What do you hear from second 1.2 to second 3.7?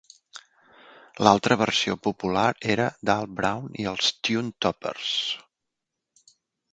L'altra versió popular era d'Al Brown